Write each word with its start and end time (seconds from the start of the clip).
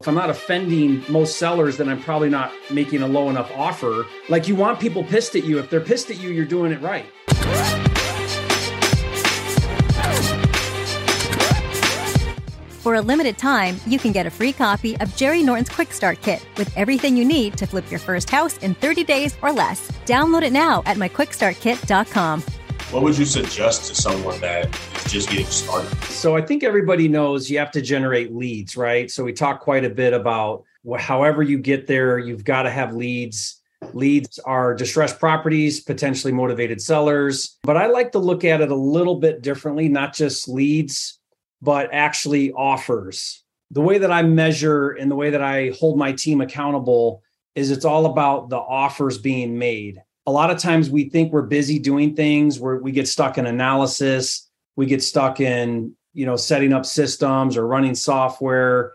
If 0.00 0.06
I'm 0.06 0.14
not 0.14 0.30
offending 0.30 1.02
most 1.08 1.38
sellers, 1.38 1.76
then 1.76 1.88
I'm 1.88 2.00
probably 2.00 2.30
not 2.30 2.52
making 2.70 3.02
a 3.02 3.08
low 3.08 3.30
enough 3.30 3.50
offer. 3.56 4.06
Like 4.28 4.46
you 4.46 4.54
want 4.54 4.78
people 4.78 5.02
pissed 5.02 5.34
at 5.34 5.42
you. 5.42 5.58
If 5.58 5.70
they're 5.70 5.80
pissed 5.80 6.08
at 6.08 6.20
you, 6.20 6.30
you're 6.30 6.44
doing 6.44 6.70
it 6.70 6.80
right. 6.80 7.04
For 12.78 12.94
a 12.94 13.00
limited 13.00 13.38
time, 13.38 13.80
you 13.88 13.98
can 13.98 14.12
get 14.12 14.24
a 14.24 14.30
free 14.30 14.52
copy 14.52 14.96
of 14.98 15.16
Jerry 15.16 15.42
Norton's 15.42 15.68
Quick 15.68 15.92
Start 15.92 16.20
Kit 16.20 16.46
with 16.56 16.72
everything 16.76 17.16
you 17.16 17.24
need 17.24 17.58
to 17.58 17.66
flip 17.66 17.90
your 17.90 17.98
first 17.98 18.30
house 18.30 18.56
in 18.58 18.74
30 18.74 19.02
days 19.02 19.36
or 19.42 19.50
less. 19.50 19.90
Download 20.06 20.42
it 20.44 20.52
now 20.52 20.84
at 20.86 20.96
myquickstartkit.com. 20.96 22.44
What 22.90 23.02
would 23.02 23.18
you 23.18 23.26
suggest 23.26 23.84
to 23.88 23.94
someone 23.94 24.40
that 24.40 24.74
is 25.04 25.12
just 25.12 25.28
getting 25.28 25.44
started? 25.44 25.94
So 26.04 26.34
I 26.34 26.40
think 26.40 26.64
everybody 26.64 27.06
knows 27.06 27.50
you 27.50 27.58
have 27.58 27.70
to 27.72 27.82
generate 27.82 28.34
leads, 28.34 28.78
right? 28.78 29.10
So 29.10 29.24
we 29.24 29.34
talk 29.34 29.60
quite 29.60 29.84
a 29.84 29.90
bit 29.90 30.14
about 30.14 30.64
however 30.98 31.42
you 31.42 31.58
get 31.58 31.86
there, 31.86 32.18
you've 32.18 32.44
got 32.44 32.62
to 32.62 32.70
have 32.70 32.94
leads. 32.94 33.60
Leads 33.92 34.38
are 34.38 34.74
distressed 34.74 35.20
properties, 35.20 35.80
potentially 35.80 36.32
motivated 36.32 36.80
sellers. 36.80 37.58
But 37.62 37.76
I 37.76 37.88
like 37.88 38.12
to 38.12 38.18
look 38.18 38.42
at 38.42 38.62
it 38.62 38.70
a 38.70 38.74
little 38.74 39.16
bit 39.16 39.42
differently, 39.42 39.90
not 39.90 40.14
just 40.14 40.48
leads, 40.48 41.20
but 41.60 41.90
actually 41.92 42.52
offers. 42.52 43.44
The 43.70 43.82
way 43.82 43.98
that 43.98 44.10
I 44.10 44.22
measure 44.22 44.92
and 44.92 45.10
the 45.10 45.16
way 45.16 45.28
that 45.28 45.42
I 45.42 45.72
hold 45.78 45.98
my 45.98 46.12
team 46.12 46.40
accountable 46.40 47.22
is 47.54 47.70
it's 47.70 47.84
all 47.84 48.06
about 48.06 48.48
the 48.48 48.56
offers 48.56 49.18
being 49.18 49.58
made 49.58 50.00
a 50.28 50.30
lot 50.30 50.50
of 50.50 50.58
times 50.58 50.90
we 50.90 51.08
think 51.08 51.32
we're 51.32 51.40
busy 51.40 51.78
doing 51.78 52.14
things 52.14 52.60
where 52.60 52.76
we 52.76 52.92
get 52.92 53.08
stuck 53.08 53.38
in 53.38 53.46
analysis 53.46 54.46
we 54.76 54.84
get 54.84 55.02
stuck 55.02 55.40
in 55.40 55.96
you 56.12 56.26
know 56.26 56.36
setting 56.36 56.72
up 56.72 56.84
systems 56.84 57.56
or 57.56 57.66
running 57.66 57.94
software. 57.94 58.92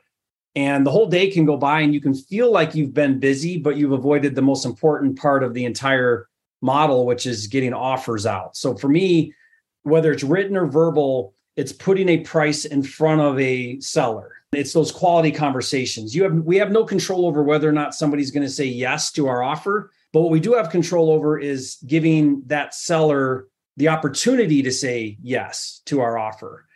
And 0.55 0.85
the 0.85 0.91
whole 0.91 1.07
day 1.07 1.31
can 1.31 1.45
go 1.45 1.57
by 1.57 1.81
and 1.81 1.93
you 1.93 1.99
can 1.99 2.13
feel 2.13 2.51
like 2.51 2.75
you've 2.75 2.93
been 2.93 3.19
busy 3.19 3.57
but 3.57 3.77
you've 3.77 3.91
avoided 3.91 4.35
the 4.35 4.43
most 4.43 4.63
important 4.63 5.17
part 5.20 5.43
of 5.43 5.55
the 5.55 5.65
entire 5.65 6.27
model 6.62 7.05
which 7.07 7.25
is 7.25 7.47
getting 7.47 7.73
offers 7.73 8.25
out. 8.27 8.55
So 8.55 8.75
for 8.75 8.87
me 8.87 9.34
whether 9.81 10.12
it's 10.12 10.23
written 10.23 10.55
or 10.55 10.68
verbal 10.68 11.34
it's 11.55 11.73
putting 11.73 12.09
a 12.09 12.20
price 12.20 12.65
in 12.65 12.84
front 12.84 13.21
of 13.21 13.40
a 13.40 13.79
seller. 13.79 14.31
It's 14.53 14.73
those 14.73 14.91
quality 14.91 15.31
conversations. 15.31 16.15
You 16.15 16.23
have 16.23 16.34
we 16.34 16.57
have 16.57 16.71
no 16.71 16.85
control 16.85 17.25
over 17.25 17.41
whether 17.41 17.68
or 17.68 17.73
not 17.73 17.95
somebody's 17.95 18.29
going 18.29 18.45
to 18.45 18.53
say 18.53 18.65
yes 18.65 19.12
to 19.13 19.27
our 19.27 19.41
offer 19.41 19.91
but 20.13 20.21
what 20.21 20.31
we 20.31 20.39
do 20.39 20.53
have 20.53 20.69
control 20.69 21.09
over 21.09 21.37
is 21.37 21.77
giving 21.85 22.43
that 22.45 22.73
seller 22.73 23.47
the 23.75 23.89
opportunity 23.89 24.61
to 24.61 24.71
say 24.71 25.17
yes 25.21 25.81
to 25.87 25.99
our 25.99 26.17
offer. 26.17 26.67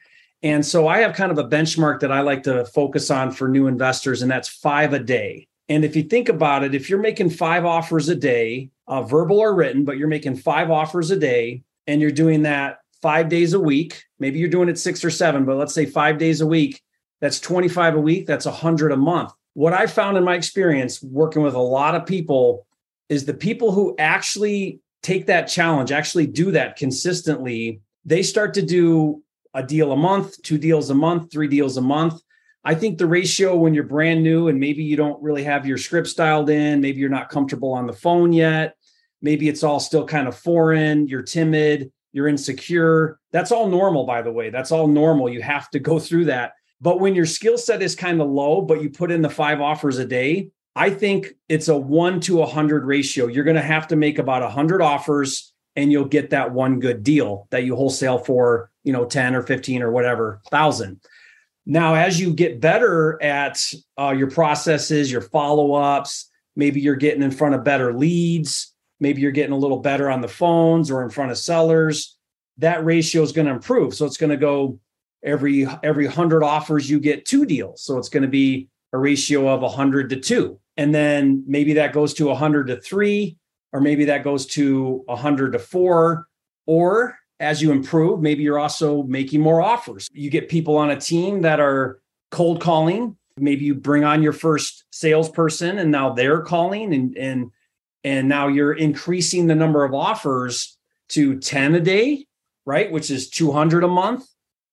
And 0.43 0.65
so 0.65 0.87
I 0.87 0.99
have 0.99 1.15
kind 1.15 1.31
of 1.31 1.37
a 1.37 1.47
benchmark 1.47 1.99
that 2.01 2.11
I 2.11 2.21
like 2.21 2.43
to 2.43 2.65
focus 2.65 3.09
on 3.09 3.31
for 3.31 3.47
new 3.47 3.67
investors, 3.67 4.21
and 4.21 4.29
that's 4.29 4.49
five 4.49 4.93
a 4.93 4.99
day. 4.99 5.47
And 5.69 5.85
if 5.85 5.95
you 5.95 6.03
think 6.03 6.29
about 6.29 6.63
it, 6.63 6.73
if 6.73 6.89
you're 6.89 6.99
making 6.99 7.29
five 7.29 7.65
offers 7.65 8.09
a 8.09 8.15
day, 8.15 8.69
uh, 8.87 9.03
verbal 9.03 9.39
or 9.39 9.53
written, 9.53 9.85
but 9.85 9.97
you're 9.97 10.07
making 10.07 10.37
five 10.37 10.71
offers 10.71 11.11
a 11.11 11.17
day, 11.17 11.63
and 11.85 12.01
you're 12.01 12.11
doing 12.11 12.43
that 12.43 12.79
five 13.01 13.29
days 13.29 13.53
a 13.53 13.59
week, 13.59 14.03
maybe 14.19 14.39
you're 14.39 14.49
doing 14.49 14.69
it 14.69 14.79
six 14.79 15.03
or 15.03 15.09
seven, 15.09 15.45
but 15.45 15.57
let's 15.57 15.73
say 15.73 15.85
five 15.85 16.17
days 16.17 16.41
a 16.41 16.47
week, 16.47 16.81
that's 17.19 17.39
25 17.39 17.95
a 17.95 17.99
week, 17.99 18.25
that's 18.25 18.45
100 18.45 18.91
a 18.91 18.97
month. 18.97 19.31
What 19.53 19.73
I 19.73 19.87
found 19.87 20.17
in 20.17 20.23
my 20.23 20.35
experience 20.35 21.01
working 21.01 21.41
with 21.41 21.55
a 21.55 21.59
lot 21.59 21.95
of 21.95 22.05
people 22.05 22.66
is 23.09 23.25
the 23.25 23.33
people 23.33 23.71
who 23.71 23.95
actually 23.97 24.81
take 25.03 25.27
that 25.27 25.43
challenge, 25.43 25.91
actually 25.91 26.27
do 26.27 26.51
that 26.51 26.75
consistently, 26.75 27.81
they 28.05 28.23
start 28.23 28.53
to 28.55 28.61
do 28.61 29.23
a 29.53 29.63
deal 29.63 29.91
a 29.91 29.97
month, 29.97 30.41
two 30.43 30.57
deals 30.57 30.89
a 30.89 30.95
month, 30.95 31.31
three 31.31 31.47
deals 31.47 31.77
a 31.77 31.81
month. 31.81 32.21
I 32.63 32.75
think 32.75 32.97
the 32.97 33.07
ratio 33.07 33.55
when 33.55 33.73
you're 33.73 33.83
brand 33.83 34.23
new 34.23 34.49
and 34.49 34.59
maybe 34.59 34.83
you 34.83 34.97
don't 34.97 35.21
really 35.21 35.43
have 35.43 35.65
your 35.65 35.77
script 35.77 36.07
styled 36.07 36.49
in, 36.49 36.81
maybe 36.81 36.99
you're 36.99 37.09
not 37.09 37.29
comfortable 37.29 37.71
on 37.71 37.87
the 37.87 37.93
phone 37.93 38.33
yet, 38.33 38.75
maybe 39.21 39.47
it's 39.47 39.63
all 39.63 39.79
still 39.79 40.05
kind 40.05 40.27
of 40.27 40.37
foreign, 40.37 41.07
you're 41.07 41.21
timid, 41.21 41.91
you're 42.11 42.27
insecure. 42.27 43.19
That's 43.31 43.51
all 43.51 43.69
normal, 43.69 44.05
by 44.05 44.21
the 44.21 44.31
way. 44.31 44.49
That's 44.49 44.71
all 44.71 44.87
normal. 44.87 45.29
You 45.29 45.41
have 45.41 45.69
to 45.69 45.79
go 45.79 45.99
through 45.99 46.25
that. 46.25 46.53
But 46.81 46.99
when 46.99 47.15
your 47.15 47.25
skill 47.25 47.57
set 47.57 47.81
is 47.81 47.95
kind 47.95 48.21
of 48.21 48.27
low, 48.27 48.61
but 48.61 48.81
you 48.81 48.89
put 48.89 49.11
in 49.11 49.21
the 49.21 49.29
five 49.29 49.61
offers 49.61 49.97
a 49.97 50.05
day, 50.05 50.49
I 50.77 50.91
think 50.91 51.33
it's 51.49 51.69
a 51.69 51.75
one 51.75 52.19
to 52.21 52.43
a 52.43 52.45
hundred 52.45 52.85
ratio. 52.85 53.25
You're 53.25 53.43
going 53.43 53.55
to 53.55 53.63
have 53.63 53.87
to 53.87 53.95
make 53.95 54.19
about 54.19 54.43
a 54.43 54.49
hundred 54.49 54.79
offers 54.79 55.51
and 55.75 55.91
you'll 55.91 56.05
get 56.05 56.29
that 56.29 56.51
one 56.51 56.79
good 56.79 57.01
deal 57.01 57.47
that 57.49 57.63
you 57.63 57.75
wholesale 57.75 58.19
for, 58.19 58.69
you 58.83 58.93
know, 58.93 59.03
10 59.03 59.33
or 59.33 59.41
15 59.41 59.81
or 59.81 59.91
whatever 59.91 60.39
thousand. 60.51 61.01
Now, 61.65 61.95
as 61.95 62.19
you 62.19 62.31
get 62.31 62.61
better 62.61 63.21
at 63.23 63.59
uh, 63.99 64.13
your 64.15 64.29
processes, 64.29 65.11
your 65.11 65.21
follow 65.21 65.73
ups, 65.73 66.29
maybe 66.55 66.79
you're 66.79 66.95
getting 66.95 67.23
in 67.23 67.31
front 67.31 67.55
of 67.55 67.63
better 67.63 67.91
leads, 67.91 68.71
maybe 68.99 69.19
you're 69.21 69.31
getting 69.31 69.53
a 69.53 69.57
little 69.57 69.79
better 69.79 70.11
on 70.11 70.21
the 70.21 70.27
phones 70.27 70.91
or 70.91 71.03
in 71.03 71.09
front 71.09 71.31
of 71.31 71.39
sellers, 71.39 72.17
that 72.59 72.85
ratio 72.85 73.23
is 73.23 73.31
going 73.31 73.47
to 73.47 73.53
improve. 73.53 73.95
So 73.95 74.05
it's 74.05 74.17
going 74.17 74.29
to 74.29 74.37
go 74.37 74.79
every 75.23 75.65
every 75.81 76.05
100 76.05 76.43
offers 76.43 76.87
you 76.87 76.99
get 76.99 77.25
two 77.25 77.47
deals. 77.47 77.81
So 77.81 77.97
it's 77.97 78.09
going 78.09 78.23
to 78.23 78.29
be 78.29 78.69
a 78.93 78.99
ratio 78.99 79.47
of 79.47 79.61
100 79.61 80.11
to 80.11 80.19
2 80.19 80.59
and 80.77 80.93
then 80.93 81.43
maybe 81.47 81.73
that 81.73 81.91
goes 81.91 82.13
to 82.13 82.27
100 82.27 82.67
to 82.67 82.79
3 82.79 83.35
or 83.73 83.81
maybe 83.81 84.05
that 84.05 84.23
goes 84.23 84.45
to 84.45 85.03
100 85.05 85.51
to 85.51 85.59
4 85.59 86.27
or 86.67 87.17
as 87.39 87.61
you 87.61 87.71
improve 87.71 88.21
maybe 88.21 88.43
you're 88.43 88.59
also 88.59 89.03
making 89.03 89.41
more 89.41 89.61
offers. 89.61 90.07
You 90.13 90.29
get 90.29 90.49
people 90.49 90.77
on 90.77 90.91
a 90.91 90.99
team 90.99 91.41
that 91.41 91.59
are 91.59 91.99
cold 92.31 92.61
calling. 92.61 93.17
Maybe 93.37 93.65
you 93.65 93.75
bring 93.75 94.03
on 94.03 94.23
your 94.23 94.33
first 94.33 94.85
salesperson 94.91 95.77
and 95.77 95.91
now 95.91 96.13
they're 96.13 96.41
calling 96.41 96.93
and 96.93 97.17
and 97.17 97.51
and 98.03 98.29
now 98.29 98.47
you're 98.47 98.73
increasing 98.73 99.47
the 99.47 99.55
number 99.55 99.83
of 99.83 99.93
offers 99.93 100.77
to 101.09 101.39
10 101.39 101.75
a 101.75 101.79
day 101.79 102.25
right? 102.65 102.91
Which 102.91 103.09
is 103.09 103.29
200 103.29 103.85
a 103.85 103.87
month. 103.87 104.25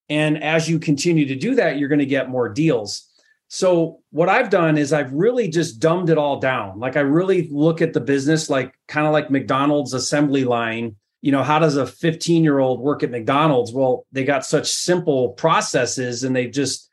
And 0.08 0.42
as 0.42 0.68
you 0.68 0.80
continue 0.80 1.26
to 1.26 1.36
do 1.36 1.54
that 1.54 1.78
you're 1.78 1.88
going 1.88 1.98
to 1.98 2.06
get 2.06 2.28
more 2.28 2.48
deals 2.48 3.08
so 3.54 4.00
what 4.10 4.28
I've 4.28 4.50
done 4.50 4.76
is 4.76 4.92
I've 4.92 5.12
really 5.12 5.46
just 5.46 5.78
dumbed 5.78 6.10
it 6.10 6.18
all 6.18 6.40
down. 6.40 6.80
Like 6.80 6.96
I 6.96 7.02
really 7.02 7.48
look 7.52 7.80
at 7.80 7.92
the 7.92 8.00
business 8.00 8.50
like 8.50 8.74
kind 8.88 9.06
of 9.06 9.12
like 9.12 9.30
McDonald's 9.30 9.94
assembly 9.94 10.42
line. 10.42 10.96
You 11.20 11.30
know, 11.30 11.44
how 11.44 11.60
does 11.60 11.76
a 11.76 11.86
15 11.86 12.42
year 12.42 12.58
old 12.58 12.80
work 12.80 13.04
at 13.04 13.12
McDonald's? 13.12 13.72
Well, 13.72 14.06
they 14.10 14.24
got 14.24 14.44
such 14.44 14.72
simple 14.72 15.34
processes 15.34 16.24
and 16.24 16.34
they've 16.34 16.50
just 16.50 16.90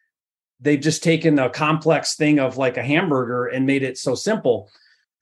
they've 0.60 0.80
just 0.80 1.02
taken 1.02 1.40
a 1.40 1.50
complex 1.50 2.16
thing 2.16 2.38
of 2.38 2.58
like 2.58 2.78
a 2.78 2.84
hamburger 2.84 3.48
and 3.48 3.66
made 3.66 3.82
it 3.82 3.98
so 3.98 4.14
simple. 4.14 4.70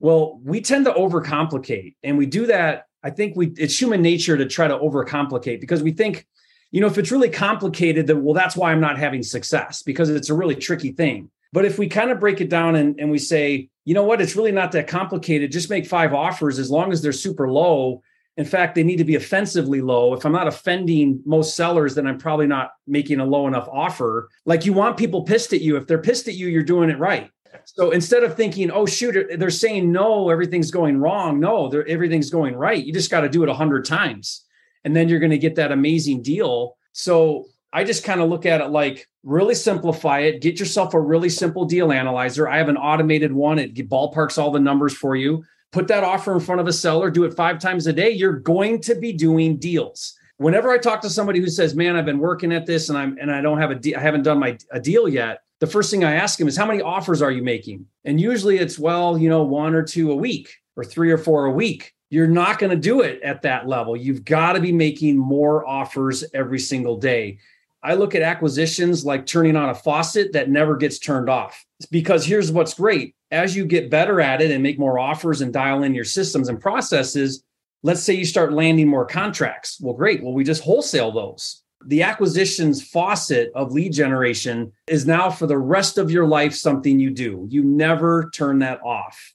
Well, 0.02 0.42
we 0.44 0.60
tend 0.60 0.88
to 0.88 0.92
overcomplicate 0.92 1.96
and 2.04 2.18
we 2.18 2.26
do 2.26 2.48
that. 2.48 2.88
I 3.02 3.12
think 3.12 3.38
we 3.38 3.54
it's 3.58 3.82
human 3.82 4.02
nature 4.02 4.36
to 4.36 4.46
try 4.46 4.68
to 4.68 4.78
overcomplicate 4.78 5.62
because 5.62 5.82
we 5.82 5.94
think 5.94 6.28
you 6.72 6.82
know, 6.82 6.88
if 6.88 6.98
it's 6.98 7.12
really 7.12 7.30
complicated, 7.30 8.08
then 8.08 8.24
well, 8.24 8.34
that's 8.34 8.56
why 8.56 8.72
I'm 8.72 8.82
not 8.82 8.98
having 8.98 9.24
success 9.24 9.82
because 9.82 10.10
it's 10.10 10.30
a 10.30 10.34
really 10.36 10.56
tricky 10.56 10.92
thing. 10.92 11.30
But 11.52 11.66
if 11.66 11.80
we 11.80 11.88
kind 11.88 12.12
of 12.12 12.20
break 12.20 12.42
it 12.42 12.50
down 12.50 12.76
and, 12.76 13.00
and 13.00 13.10
we 13.10 13.18
say, 13.18 13.70
you 13.86 13.96
know 13.96 14.04
what, 14.04 14.22
it's 14.22 14.36
really 14.36 14.52
not 14.52 14.72
that 14.74 14.88
complicated, 14.88 15.52
just 15.52 15.70
make 15.70 15.88
five 15.88 16.14
offers 16.14 16.60
as 16.60 16.70
long 16.70 16.92
as 16.92 17.02
they're 17.02 17.12
super 17.12 17.50
low. 17.50 18.04
In 18.38 18.46
fact, 18.46 18.76
they 18.76 18.84
need 18.84 18.98
to 18.98 19.04
be 19.04 19.16
offensively 19.16 19.82
low. 19.82 20.14
If 20.14 20.26
I'm 20.26 20.32
not 20.32 20.48
offending 20.48 21.22
most 21.26 21.56
sellers, 21.56 21.96
then 21.96 22.06
I'm 22.06 22.20
probably 22.20 22.46
not 22.46 22.72
making 22.88 23.20
a 23.20 23.26
low 23.26 23.48
enough 23.48 23.68
offer. 23.70 24.30
Like 24.46 24.66
you 24.66 24.74
want 24.74 24.96
people 24.96 25.24
pissed 25.24 25.54
at 25.54 25.62
you. 25.62 25.76
If 25.76 25.88
they're 25.88 25.98
pissed 25.98 26.28
at 26.28 26.36
you, 26.36 26.48
you're 26.48 26.64
doing 26.64 26.90
it 26.92 27.00
right. 27.00 27.32
So 27.66 27.92
instead 27.92 28.24
of 28.24 28.36
thinking, 28.36 28.70
oh, 28.70 28.86
shoot, 28.86 29.28
they're 29.38 29.50
saying 29.50 29.92
no, 29.92 30.30
everything's 30.30 30.72
going 30.72 31.00
wrong. 31.00 31.40
No, 31.40 31.68
everything's 31.68 32.30
going 32.30 32.56
right. 32.56 32.84
You 32.84 32.94
just 32.94 33.12
got 33.12 33.22
to 33.22 33.30
do 33.30 33.42
it 33.42 33.50
a 33.50 33.54
hundred 33.54 33.86
times 33.86 34.46
and 34.84 34.96
then 34.96 35.10
you're 35.10 35.20
going 35.20 35.32
to 35.32 35.38
get 35.38 35.56
that 35.56 35.72
amazing 35.72 36.22
deal. 36.22 36.78
So 36.94 37.46
I 37.72 37.84
just 37.84 38.04
kind 38.04 38.22
of 38.22 38.30
look 38.30 38.46
at 38.46 38.62
it 38.62 38.70
like 38.70 39.08
really 39.24 39.56
simplify 39.56 40.20
it, 40.20 40.42
get 40.42 40.60
yourself 40.60 40.94
a 40.94 41.00
really 41.00 41.30
simple 41.30 41.66
deal 41.66 41.92
analyzer. 41.92 42.48
I 42.48 42.58
have 42.58 42.70
an 42.70 42.78
automated 42.78 43.32
one, 43.34 43.60
it 43.60 43.76
ballparks 43.90 44.38
all 44.38 44.52
the 44.52 44.60
numbers 44.60 44.94
for 44.94 45.16
you. 45.16 45.44
Put 45.72 45.88
that 45.90 46.04
offer 46.04 46.34
in 46.34 46.40
front 46.40 46.62
of 46.62 46.68
a 46.68 46.74
seller, 46.74 47.12
do 47.12 47.26
it 47.26 47.36
five 47.36 47.60
times 47.60 47.86
a 47.86 47.94
day. 47.94 48.10
You're 48.10 48.40
going 48.40 48.82
to 48.82 48.96
be 48.96 49.14
doing 49.14 49.58
deals. 49.58 50.16
Whenever 50.38 50.72
I 50.72 50.78
talk 50.78 51.02
to 51.02 51.10
somebody 51.10 51.40
who 51.40 51.48
says, 51.48 51.76
"Man, 51.76 51.96
I've 51.96 52.06
been 52.06 52.18
working 52.18 52.54
at 52.54 52.66
this 52.66 52.90
and 52.90 52.98
I'm 52.98 53.18
and 53.20 53.30
I 53.30 53.42
don't 53.42 53.60
have 53.60 53.72
a 53.72 53.76
de- 53.76 53.96
I 53.96 54.00
haven't 54.00 54.24
done 54.24 54.40
my 54.40 54.58
a 54.72 54.80
deal 54.80 55.08
yet," 55.08 55.42
the 55.60 55.68
first 55.68 55.92
thing 55.92 56.04
I 56.04 56.14
ask 56.14 56.40
them 56.40 56.48
is, 56.48 56.58
"How 56.58 56.66
many 56.66 56.82
offers 56.82 57.22
are 57.22 57.30
you 57.30 57.44
making?" 57.44 57.86
And 58.06 58.20
usually 58.20 58.58
it's, 58.58 58.80
"Well, 58.80 59.18
you 59.18 59.30
know, 59.30 59.44
one 59.44 59.76
or 59.76 59.84
two 59.84 60.12
a 60.12 60.16
week 60.16 60.56
or 60.76 60.84
three 60.86 61.12
or 61.12 61.18
four 61.18 61.46
a 61.46 61.52
week." 61.52 61.94
You're 62.10 62.28
not 62.28 62.60
going 62.60 62.72
to 62.72 62.76
do 62.76 63.02
it 63.02 63.22
at 63.22 63.44
that 63.44 63.68
level. 63.68 63.96
You've 63.96 64.26
got 64.26 64.54
to 64.54 64.60
be 64.60 64.72
making 64.72 65.18
more 65.18 65.68
offers 65.68 66.24
every 66.34 66.60
single 66.60 66.98
day. 66.98 67.38
I 67.82 67.94
look 67.94 68.16
at 68.16 68.22
acquisitions 68.22 69.06
like 69.06 69.26
turning 69.26 69.56
on 69.56 69.70
a 69.70 69.76
faucet 69.76 70.34
that 70.34 70.50
never 70.50 70.76
gets 70.76 71.00
turned 71.00 71.30
off. 71.30 71.66
Because 71.92 72.26
here's 72.26 72.52
what's 72.52 72.74
great 72.74 73.16
as 73.32 73.56
you 73.56 73.64
get 73.66 73.90
better 73.92 74.20
at 74.20 74.42
it 74.42 74.52
and 74.52 74.62
make 74.62 74.80
more 74.80 75.00
offers 75.00 75.42
and 75.42 75.54
dial 75.54 75.84
in 75.84 75.94
your 75.94 76.04
systems 76.04 76.50
and 76.50 76.60
processes, 76.60 77.44
let's 77.84 78.02
say 78.04 78.14
you 78.14 78.26
start 78.26 78.52
landing 78.52 78.88
more 78.88 79.06
contracts. 79.06 79.80
Well, 79.80 79.94
great. 79.94 80.22
Well, 80.24 80.34
we 80.34 80.44
just 80.44 80.64
wholesale 80.64 81.12
those. 81.12 81.64
the 81.86 82.04
acquisitions 82.04 82.82
faucet 82.86 83.52
of 83.56 83.72
lead 83.72 83.94
generation 83.94 84.72
is 84.88 85.06
now 85.06 85.30
for 85.30 85.48
the 85.48 85.58
rest 85.58 85.98
of 85.98 86.12
your 86.12 86.26
life 86.26 86.54
something 86.54 87.00
you 87.00 87.10
do. 87.10 87.48
You 87.50 87.64
never 87.64 88.30
turn 88.34 88.60
that 88.60 88.82
off. 88.84 89.34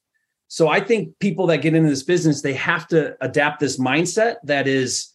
So 0.54 0.68
I 0.68 0.78
think 0.78 1.18
people 1.18 1.48
that 1.48 1.62
get 1.62 1.74
into 1.74 1.88
this 1.88 2.04
business, 2.04 2.40
they 2.40 2.52
have 2.52 2.86
to 2.86 3.16
adapt 3.20 3.58
this 3.58 3.76
mindset 3.76 4.36
that 4.44 4.68
is, 4.68 5.12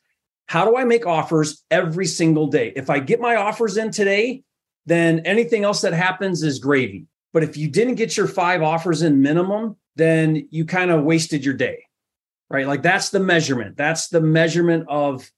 how 0.47 0.65
do 0.65 0.75
I 0.75 0.83
make 0.83 1.07
offers 1.07 1.63
every 1.71 2.07
single 2.07 2.47
day? 2.47 2.73
If 2.75 2.89
I 2.89 2.99
get 2.99 3.21
my 3.21 3.37
offers 3.37 3.77
in 3.77 3.89
today, 3.89 4.43
then 4.85 5.19
anything 5.19 5.63
else 5.63 5.79
that 5.79 5.93
happens 5.93 6.43
is 6.43 6.59
gravy. 6.59 7.05
But 7.31 7.43
if 7.43 7.55
you 7.55 7.69
didn't 7.69 7.95
get 7.95 8.17
your 8.17 8.27
five 8.27 8.61
offers 8.61 9.01
in 9.01 9.21
minimum, 9.21 9.77
then 9.95 10.45
you 10.51 10.65
kind 10.65 10.91
of 10.91 11.05
wasted 11.05 11.45
your 11.45 11.53
day, 11.53 11.85
right? 12.49 12.67
Like 12.67 12.81
that's 12.81 13.09
the 13.09 13.21
measurement. 13.21 13.77
That's 13.77 14.09
the 14.09 14.19
measurement 14.19 14.87
of 14.89 15.31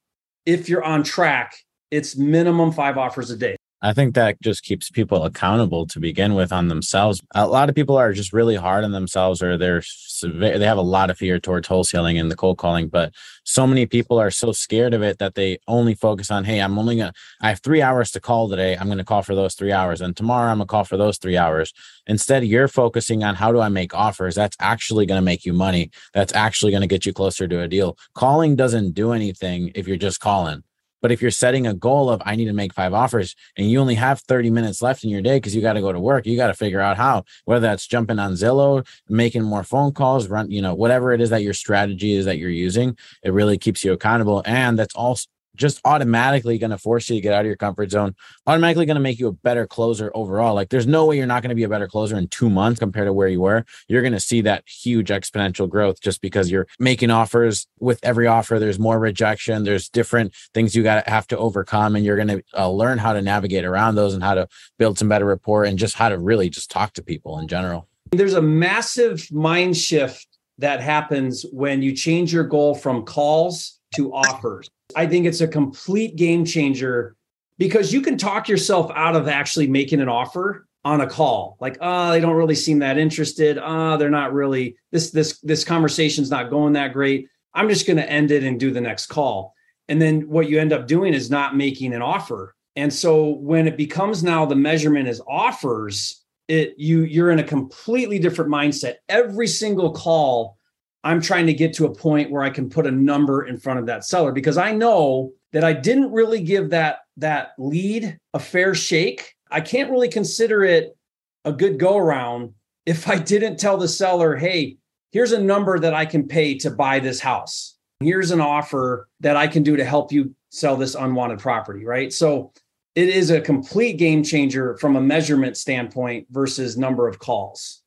if 0.47 0.67
you're 0.67 0.83
on 0.83 1.03
track, 1.03 1.53
it's 1.91 2.17
minimum 2.17 2.71
five 2.71 2.97
offers 2.97 3.29
a 3.29 3.37
day. 3.37 3.55
I 3.83 3.93
think 3.93 4.13
that 4.13 4.39
just 4.41 4.63
keeps 4.63 4.91
people 4.91 5.23
accountable 5.23 5.87
to 5.87 5.99
begin 5.99 6.35
with 6.35 6.53
on 6.53 6.67
themselves. 6.67 7.19
A 7.33 7.47
lot 7.47 7.67
of 7.67 7.73
people 7.73 7.97
are 7.97 8.13
just 8.13 8.31
really 8.31 8.55
hard 8.55 8.83
on 8.83 8.91
themselves, 8.91 9.41
or 9.41 9.57
they're 9.57 9.81
they 10.23 10.65
have 10.65 10.77
a 10.77 10.81
lot 10.81 11.09
of 11.09 11.17
fear 11.17 11.39
towards 11.39 11.67
wholesaling 11.67 12.19
and 12.19 12.29
the 12.29 12.35
cold 12.35 12.59
calling. 12.59 12.89
But 12.89 13.11
so 13.43 13.65
many 13.65 13.87
people 13.87 14.19
are 14.19 14.29
so 14.29 14.51
scared 14.51 14.93
of 14.93 15.01
it 15.01 15.17
that 15.17 15.33
they 15.33 15.57
only 15.67 15.95
focus 15.95 16.29
on, 16.29 16.43
hey, 16.43 16.59
I'm 16.59 16.77
only 16.77 16.97
gonna 16.97 17.13
I 17.41 17.49
have 17.49 17.61
three 17.61 17.81
hours 17.81 18.11
to 18.11 18.19
call 18.19 18.47
today. 18.47 18.77
I'm 18.77 18.87
gonna 18.87 19.03
call 19.03 19.23
for 19.23 19.33
those 19.33 19.55
three 19.55 19.71
hours, 19.71 19.99
and 19.99 20.15
tomorrow 20.15 20.51
I'm 20.51 20.57
gonna 20.57 20.67
call 20.67 20.83
for 20.83 20.97
those 20.97 21.17
three 21.17 21.37
hours. 21.37 21.73
Instead, 22.05 22.45
you're 22.45 22.67
focusing 22.67 23.23
on 23.23 23.33
how 23.33 23.51
do 23.51 23.59
I 23.61 23.69
make 23.69 23.95
offers. 23.95 24.35
That's 24.35 24.57
actually 24.59 25.07
gonna 25.07 25.23
make 25.23 25.43
you 25.43 25.53
money. 25.53 25.89
That's 26.13 26.35
actually 26.35 26.71
gonna 26.71 26.85
get 26.85 27.07
you 27.07 27.13
closer 27.13 27.47
to 27.47 27.61
a 27.61 27.67
deal. 27.67 27.97
Calling 28.13 28.55
doesn't 28.55 28.93
do 28.93 29.11
anything 29.11 29.71
if 29.73 29.87
you're 29.87 29.97
just 29.97 30.19
calling 30.19 30.63
but 31.01 31.11
if 31.11 31.21
you're 31.21 31.31
setting 31.31 31.67
a 31.67 31.73
goal 31.73 32.09
of 32.09 32.21
I 32.25 32.35
need 32.35 32.45
to 32.45 32.53
make 32.53 32.73
five 32.73 32.93
offers 32.93 33.35
and 33.57 33.69
you 33.69 33.79
only 33.79 33.95
have 33.95 34.19
30 34.21 34.49
minutes 34.49 34.81
left 34.81 35.03
in 35.03 35.09
your 35.09 35.21
day 35.21 35.37
because 35.37 35.55
you 35.55 35.61
got 35.61 35.73
to 35.73 35.81
go 35.81 35.91
to 35.91 35.99
work, 35.99 36.25
you 36.25 36.37
got 36.37 36.47
to 36.47 36.53
figure 36.53 36.79
out 36.79 36.97
how, 36.97 37.23
whether 37.45 37.61
that's 37.67 37.87
jumping 37.87 38.19
on 38.19 38.33
Zillow, 38.33 38.85
making 39.09 39.43
more 39.43 39.63
phone 39.63 39.91
calls, 39.91 40.27
run, 40.27 40.49
you 40.51 40.61
know, 40.61 40.73
whatever 40.73 41.11
it 41.11 41.21
is 41.21 41.29
that 41.29 41.43
your 41.43 41.53
strategy 41.53 42.13
is 42.13 42.25
that 42.25 42.37
you're 42.37 42.49
using, 42.49 42.97
it 43.23 43.33
really 43.33 43.57
keeps 43.57 43.83
you 43.83 43.93
accountable. 43.93 44.41
And 44.45 44.77
that's 44.77 44.95
also 44.95 45.27
just 45.55 45.81
automatically 45.85 46.57
going 46.57 46.71
to 46.71 46.77
force 46.77 47.09
you 47.09 47.15
to 47.15 47.21
get 47.21 47.33
out 47.33 47.41
of 47.41 47.45
your 47.45 47.55
comfort 47.55 47.91
zone, 47.91 48.15
automatically 48.47 48.85
going 48.85 48.95
to 48.95 49.01
make 49.01 49.19
you 49.19 49.27
a 49.27 49.31
better 49.31 49.67
closer 49.67 50.11
overall. 50.13 50.55
Like 50.55 50.69
there's 50.69 50.87
no 50.87 51.05
way 51.05 51.17
you're 51.17 51.25
not 51.25 51.43
going 51.43 51.49
to 51.49 51.55
be 51.55 51.63
a 51.63 51.69
better 51.69 51.87
closer 51.87 52.17
in 52.17 52.27
two 52.27 52.49
months 52.49 52.79
compared 52.79 53.07
to 53.07 53.13
where 53.13 53.27
you 53.27 53.41
were. 53.41 53.65
You're 53.87 54.01
going 54.01 54.13
to 54.13 54.19
see 54.19 54.41
that 54.41 54.63
huge 54.67 55.09
exponential 55.09 55.69
growth 55.69 56.01
just 56.01 56.21
because 56.21 56.49
you're 56.49 56.67
making 56.79 57.11
offers 57.11 57.67
with 57.79 57.99
every 58.03 58.27
offer. 58.27 58.59
There's 58.59 58.79
more 58.79 58.99
rejection. 58.99 59.63
There's 59.63 59.89
different 59.89 60.33
things 60.53 60.75
you 60.75 60.83
got 60.83 61.03
to 61.03 61.11
have 61.11 61.27
to 61.27 61.37
overcome. 61.37 61.95
And 61.95 62.05
you're 62.05 62.15
going 62.15 62.27
to 62.27 62.43
uh, 62.57 62.69
learn 62.69 62.97
how 62.97 63.13
to 63.13 63.21
navigate 63.21 63.65
around 63.65 63.95
those 63.95 64.13
and 64.13 64.23
how 64.23 64.35
to 64.35 64.47
build 64.77 64.97
some 64.97 65.09
better 65.09 65.25
rapport 65.25 65.63
and 65.63 65.77
just 65.77 65.95
how 65.95 66.09
to 66.09 66.17
really 66.17 66.49
just 66.49 66.71
talk 66.71 66.93
to 66.93 67.03
people 67.03 67.39
in 67.39 67.47
general. 67.47 67.87
There's 68.11 68.33
a 68.33 68.41
massive 68.41 69.27
mind 69.31 69.77
shift 69.77 70.27
that 70.57 70.81
happens 70.81 71.45
when 71.51 71.81
you 71.81 71.95
change 71.95 72.31
your 72.31 72.43
goal 72.43 72.75
from 72.75 73.03
calls 73.03 73.79
to 73.95 74.13
offers. 74.13 74.69
I 74.95 75.05
think 75.05 75.25
it's 75.25 75.41
a 75.41 75.47
complete 75.47 76.15
game 76.15 76.45
changer 76.45 77.15
because 77.57 77.93
you 77.93 78.01
can 78.01 78.17
talk 78.17 78.49
yourself 78.49 78.91
out 78.95 79.15
of 79.15 79.27
actually 79.27 79.67
making 79.67 80.01
an 80.01 80.09
offer 80.09 80.67
on 80.83 81.01
a 81.01 81.07
call. 81.07 81.57
Like 81.59 81.77
oh 81.81 82.11
they 82.11 82.19
don't 82.19 82.35
really 82.35 82.55
seem 82.55 82.79
that 82.79 82.97
interested. 82.97 83.59
Oh 83.61 83.97
they're 83.97 84.09
not 84.09 84.33
really 84.33 84.75
this 84.91 85.11
this 85.11 85.39
this 85.41 85.63
conversation's 85.63 86.31
not 86.31 86.49
going 86.49 86.73
that 86.73 86.93
great. 86.93 87.27
I'm 87.53 87.69
just 87.69 87.85
going 87.85 87.97
to 87.97 88.09
end 88.09 88.31
it 88.31 88.43
and 88.43 88.59
do 88.59 88.71
the 88.71 88.79
next 88.79 89.07
call. 89.07 89.53
And 89.89 90.01
then 90.01 90.29
what 90.29 90.49
you 90.49 90.57
end 90.57 90.71
up 90.71 90.87
doing 90.87 91.13
is 91.13 91.29
not 91.29 91.57
making 91.57 91.93
an 91.93 92.01
offer. 92.01 92.55
And 92.77 92.93
so 92.93 93.25
when 93.25 93.67
it 93.67 93.75
becomes 93.75 94.23
now 94.23 94.45
the 94.45 94.55
measurement 94.55 95.07
is 95.07 95.21
offers 95.27 96.23
it 96.47 96.73
you 96.77 97.01
you're 97.01 97.31
in 97.31 97.39
a 97.39 97.43
completely 97.43 98.19
different 98.19 98.51
mindset. 98.51 98.95
Every 99.07 99.47
single 99.47 99.91
call 99.91 100.57
I'm 101.03 101.21
trying 101.21 101.47
to 101.47 101.53
get 101.53 101.73
to 101.73 101.85
a 101.85 101.95
point 101.95 102.29
where 102.29 102.43
I 102.43 102.49
can 102.49 102.69
put 102.69 102.85
a 102.85 102.91
number 102.91 103.45
in 103.45 103.57
front 103.57 103.79
of 103.79 103.87
that 103.87 104.05
seller 104.05 104.31
because 104.31 104.57
I 104.57 104.71
know 104.71 105.31
that 105.51 105.63
I 105.63 105.73
didn't 105.73 106.11
really 106.11 106.41
give 106.41 106.69
that 106.69 106.99
that 107.17 107.53
lead 107.57 108.17
a 108.33 108.39
fair 108.39 108.73
shake. 108.75 109.35
I 109.49 109.61
can't 109.61 109.91
really 109.91 110.09
consider 110.09 110.63
it 110.63 110.95
a 111.43 111.51
good 111.51 111.79
go 111.79 111.97
around 111.97 112.53
if 112.85 113.09
I 113.09 113.17
didn't 113.17 113.57
tell 113.57 113.77
the 113.77 113.87
seller, 113.87 114.35
"Hey, 114.35 114.77
here's 115.11 115.31
a 115.31 115.41
number 115.41 115.79
that 115.79 115.93
I 115.93 116.05
can 116.05 116.27
pay 116.27 116.57
to 116.59 116.71
buy 116.71 116.99
this 116.99 117.19
house. 117.19 117.75
Here's 117.99 118.31
an 118.31 118.41
offer 118.41 119.07
that 119.19 119.35
I 119.35 119.47
can 119.47 119.63
do 119.63 119.75
to 119.75 119.83
help 119.83 120.11
you 120.11 120.33
sell 120.49 120.77
this 120.77 120.95
unwanted 120.95 121.39
property," 121.39 121.85
right? 121.85 122.13
So 122.13 122.51
it 122.95 123.09
is 123.09 123.29
a 123.29 123.41
complete 123.41 123.97
game 123.97 124.23
changer 124.23 124.77
from 124.77 124.95
a 124.95 125.01
measurement 125.01 125.57
standpoint 125.57 126.27
versus 126.29 126.77
number 126.77 127.07
of 127.07 127.19
calls. 127.19 127.80